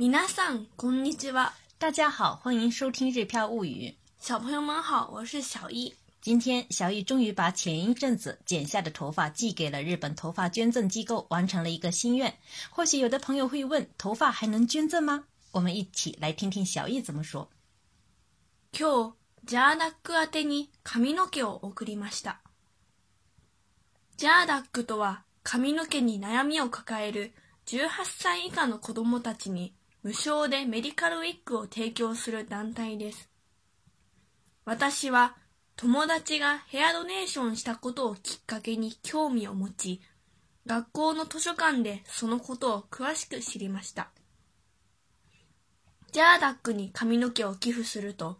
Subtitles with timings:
[0.00, 1.52] 皆さんこんにちは。
[1.78, 3.88] 大家好，欢迎收听《日飘物语》。
[4.18, 5.94] 小朋友们好，我是小易。
[6.20, 12.36] 今天，小易终于把前一阵子剪下的头发寄给了日本头发捐赠机构，完成了一个心愿。
[12.70, 15.24] 或许有的朋友会问：头发还能捐赠吗？
[15.52, 17.48] 我们一起来听听小易怎么说。
[18.72, 19.14] 今日
[19.46, 22.40] ジャーダック宛てに髪の毛を送りました。
[24.16, 27.32] ジャーダックとは髪の毛に悩みを抱える
[27.66, 29.72] 18歳以下の子供たちに
[30.03, 33.29] 無償でメディカルウィッグを提供する団体です。
[34.65, 35.35] 私は
[35.75, 40.01] 友達がヘアドネーションしたことをきっかけに興味を持ち、
[40.65, 44.09] 学校の図書館でそのことを詳しく知りました。
[46.11, 48.37] ジャーダックに髪の毛を寄付すると、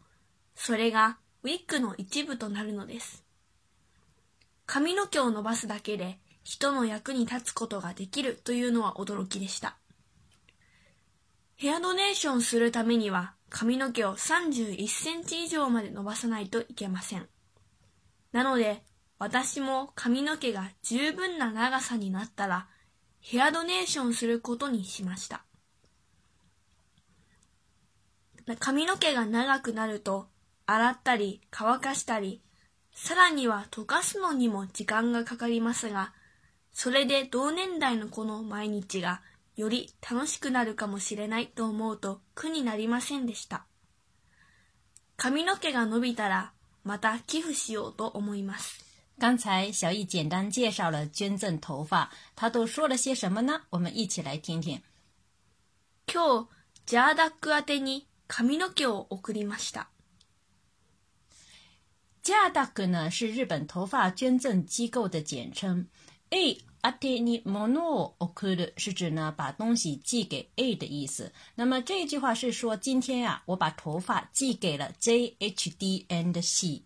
[0.56, 3.24] それがウィッグの一部となるのです。
[4.66, 9.81] 髪の毛を伸ばすだけで人の役に立つことができるというのは驚きでした。
[11.62, 17.28] ヘアドネーションするためには髪の毛を31センチ以上まで伸ばさないといけません。
[18.32, 18.82] なので、
[19.20, 22.68] 私も髪の毛が十分な長さになったら、
[23.20, 25.44] ヘアドネーションすることにしました。
[28.58, 30.30] 髪の毛が長くなると、
[30.66, 32.42] 洗ったり乾かしたり、
[32.92, 36.12] さらには溶かすのにも時間がかかりますが、
[36.74, 39.22] それで同年代の子の毎日が
[39.62, 43.68] より楽しくなるかもしれないと思うと苦になりませんでした。
[45.18, 46.52] 髪の毛が伸びたら
[46.84, 48.84] また寄付しようと思います。
[49.20, 53.62] 刚才小易简单介绍了捐赠头发，他都说了些什么呢？
[53.70, 54.82] 我们一起来听听。
[56.08, 56.48] 今日、
[56.88, 59.92] ジャーダック宛てに髪の毛を送りました。
[62.24, 65.86] ジャーダック呢是日本头发捐赠机构的简称。
[66.32, 71.32] A アテに物を送る是指呢把东西寄给 A 的意思。
[71.56, 76.84] 那么这一句话是说，今天呀、我把头发寄给了 J、H、D and C。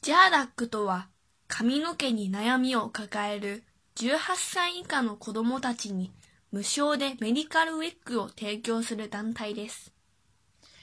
[0.00, 1.08] ジャーダックとは
[1.48, 3.64] 髪の毛に悩みを抱える
[3.96, 6.12] 18歳以下の子供たちに
[6.52, 9.92] 無償でメディカルウィッグを提供する団体です。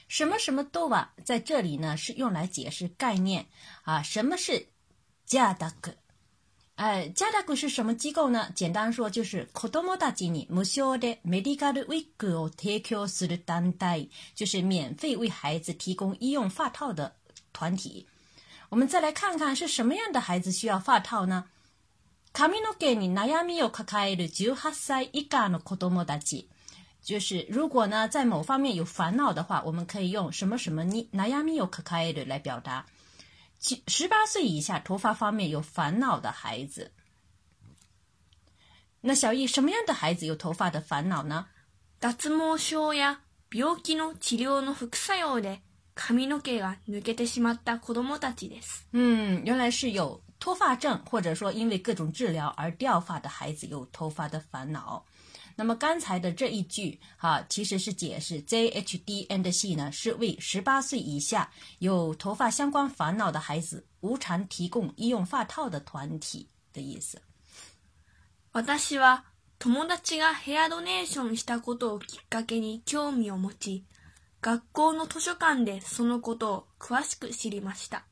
[0.06, 3.46] 什么什么都啊，在这里呢是用来解释概念
[3.82, 4.02] 啊。
[4.02, 4.68] 什么是
[5.26, 5.96] ジャーダック？
[6.77, 8.49] 呃，ジャーダック是什么机构呢？
[8.55, 17.15] 简单说就是子供たちに無償でメディカルウィッグを提供する団体，就是免费为孩子提供医用发套的
[17.51, 18.07] 团体。
[18.69, 21.43] 我们再来看看是什么样的孩子需要发套呢？
[22.31, 26.47] 髪の毛に悩みを抱える18歳以下の子供たち。
[27.01, 32.85] 就是如果呢在某方面有烦恼的话，我们可以用什么什么に悩みを抱える来表达。
[33.63, 36.91] 十八岁以下头发方面有烦恼的孩子。
[39.01, 41.47] 那小易，什么样的孩子有头发的烦恼呢？
[41.99, 43.17] 脱毛症や
[43.49, 45.61] 病気の治療の副作用で
[45.95, 48.87] 髪の毛が抜けてしまった子供たちです。
[48.93, 55.05] 嗯，原来是有脱发症，或者说因为各种治疗而掉发的孩子有头发的烦恼。
[55.55, 67.21] 那么刚才的这一句哈、其实是解释 J、H、D and C 呢，是为十八岁以下有头发相关烦恼的孩子无偿提供医用发套的团体的意思。
[68.51, 69.23] 私は
[69.59, 73.83] 友達がヘアドネーションしたことをきっかけに興味を持ち、
[74.41, 78.05] 学校の図書館でそのことを詳しく知りました。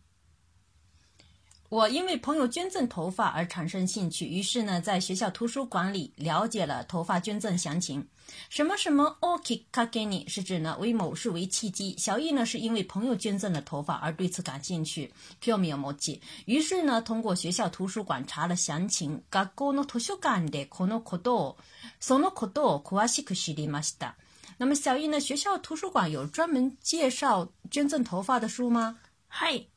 [1.72, 8.08] 我因为朋友捐赠头发而产生兴趣，于是呢，在学校图书馆里了解了头发捐赠详情。
[8.50, 11.94] 什么什么 oki kageni 是指呢为某事为契机。
[11.98, 16.20] 小易呢是因为朋友捐赠了头发而对此感兴趣 k y o m i o mochi。
[16.46, 19.22] 于是呢，通过学校图书馆查了详情。
[19.30, 21.58] 学校の図書館でこのことを
[22.00, 24.16] そのことを詳しく知りました。
[24.58, 28.96] 那么小易呢，学校图书馆有专门介绍捐赠头发的书吗？
[29.28, 29.68] はい。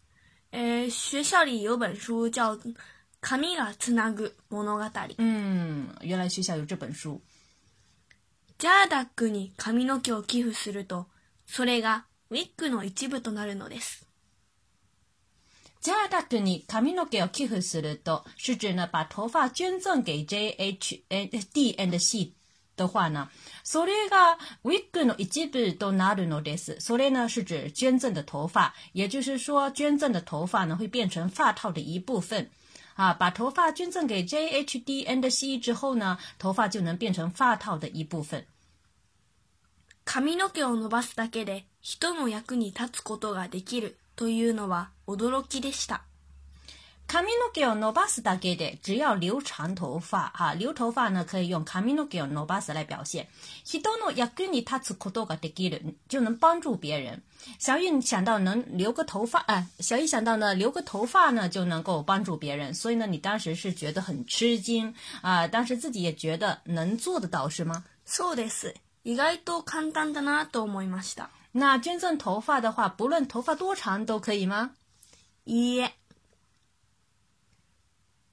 [0.57, 2.57] えー、学校里有本书叫
[3.19, 4.83] 《髪がつなぐ物語》。
[5.17, 7.19] 嗯，原来学校有这本书。
[8.57, 11.07] ジャーダックに髪の毛を寄付すると、
[11.45, 14.07] それがウィッグの一部となるのです。
[15.81, 21.03] ジャーダックに髪の毛を寄付すると，是指呢把头发捐赠给 J、H、
[21.53, 22.33] D and C
[22.75, 23.29] 的话呢，
[23.63, 26.77] それがウィッグの一部となるのです。
[26.79, 32.49] それ呢是指捐赠的头发，也就是说捐赠的头发呢会变成发套的一部分。
[32.95, 38.45] 啊，把头发捐赠给 J、H、D and C 之后呢，头发就能变成发套的一部分。
[40.05, 46.03] 髪の毛を伸ばすだけで人の役に立つことができるというのは驚きでした。
[47.06, 53.26] 髪の毛を伸ばすだけで，只要留长头发哈，留头发呢可以用髪の毛を伸ばす来表现。
[53.64, 57.20] 人の役に立つことができる，就能帮助别人。
[57.58, 67.82] 小玉想到能留个头发，哎，小玉想到呢留个头发呢就能够帮助别人，所以呢你当时是觉得很吃惊啊，当时自己也觉得能做得到是吗？
[68.06, 68.72] そうです。
[69.02, 71.30] 意外と簡単だなと思いました。
[71.50, 74.70] 那捐赠头发的话，不论头发多长都可以吗？
[75.44, 75.90] いいえ。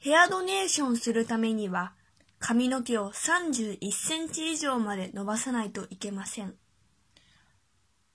[0.02, 1.93] ヘアドネーションするためには、
[2.40, 6.54] 髪の毛を31センチ以上まで伸ばさないといけません。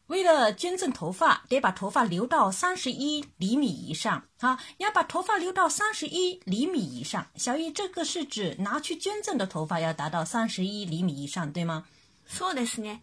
[0.07, 4.21] 为了捐赠头发，得把头发留到三十一厘米以上。
[4.37, 7.25] 好，要把头发留到三十一厘米以上。
[7.35, 11.85] 小易，这个是指拿去捐赠的头发要达到三十一厘米以上，对吗？
[12.27, 13.01] そうですね。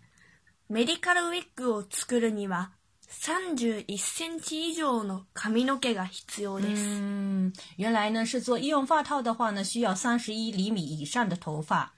[0.69, 2.73] メディカルウィッグを作るには
[3.11, 6.83] 31センチ以上の髪の毛が必要です。
[7.01, 11.93] 嗯，原来呢是做医用发套的话呢，需要三十一厘米以上的头发。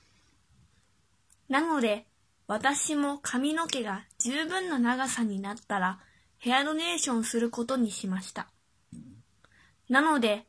[1.48, 2.06] なので、
[2.46, 6.00] 私も髪の毛が十分な長さになったら、
[6.38, 8.48] ヘアドネーションすることにしました。
[9.88, 10.46] なので、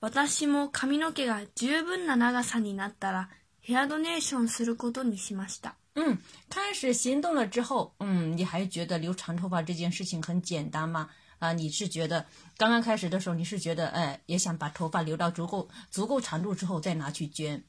[0.00, 3.30] 私も髪の毛が十分な長さになったら、
[3.60, 5.74] ヘアドネーションすることにしました。
[5.95, 6.17] 嗯，
[6.49, 11.09] 开始行动了之后，嗯，你还觉得留长头发这件事情很简单吗？
[11.39, 12.25] 啊，你是觉得
[12.57, 17.63] 刚刚开始的时候，你是觉得，哎，也想把头发留到足够足够长度之后再拿去捐。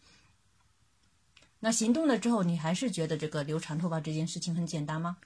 [1.60, 5.16] 那行动了之后，你还是觉得这个留长头发这件事情很简单吗？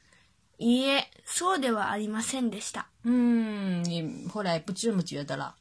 [0.59, 2.85] いいえ、そうではありませんでした。
[3.03, 5.55] 嗯，你后来不这么觉得了。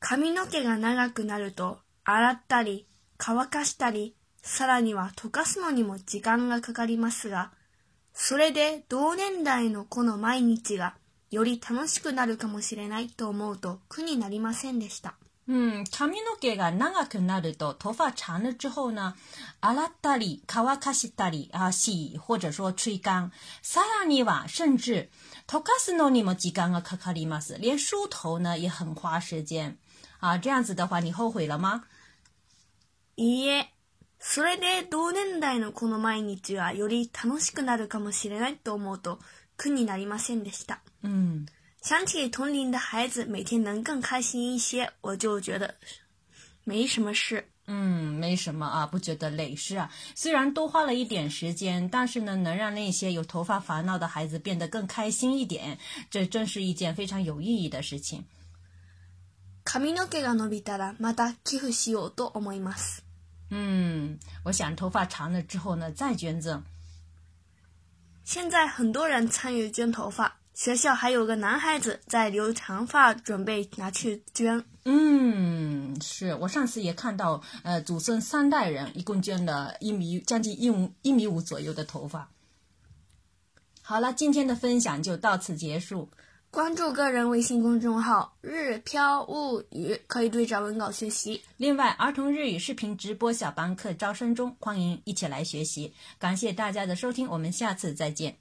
[0.00, 2.86] 髪の毛が長くなると洗ったり
[3.18, 4.14] 乾かしたり。
[4.41, 7.51] さらには溶かすのにも時間がかかりますが、
[8.13, 10.95] それで同年代の子の毎日が
[11.29, 15.15] より楽しくなるかもしれないと思うと苦になりませんでした。
[15.47, 19.15] 嗯，髪の毛が長くなると，头发长了之后呢，
[19.59, 25.09] 洗ったり乾かしたり啊洗或者说吹干，さらには甚至
[25.47, 27.57] 溶かすのにも時間がかかります。
[27.59, 29.77] 连梳头呢也很花时间
[30.19, 30.37] 啊。
[30.37, 31.83] 这样子的话，你后悔了吗？
[33.17, 33.70] いいえ。
[34.23, 39.19] それで同年代のこの毎日はより楽しくなるかもしれないと思うと
[39.57, 40.79] 苦になりませんでした。
[41.03, 41.47] 嗯，
[41.81, 45.73] 想起同龄的孩子每天能更开心一些，我就觉得
[46.63, 47.47] 没什么事。
[47.65, 49.89] 嗯，没什么啊，不觉得累是啊。
[50.15, 55.79] 虽然多花了一点时间，但是呢，能让那些有头发烦恼的孩子变得更开心一点，
[56.11, 58.23] 这真是一件非常有意义的事情。
[59.63, 63.03] 髪の毛が伸びたらまた寄付しようと思います。
[63.53, 66.63] 嗯，我想头发长了之后呢，再捐赠。
[68.23, 74.63] 现在很多人参与捐头发，学校还有个男孩子在留长发，准备拿去捐。
[74.85, 82.29] 嗯，是我上次也看到，呃，祖孙三代人一共捐了一米将近一五一米五左右的头发。
[83.81, 86.09] 好了，今天的分享就到此结束。
[86.50, 91.42] 关注个人微信公众号“日飘物语”，可以对照文稿学习。
[91.58, 95.92] 另外，儿童日语视频直播小班课招生中，欢迎一起来学习。
[96.18, 98.36] 感谢大家的收听，我们下次再见。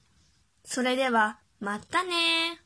[0.63, 2.58] それではまたね。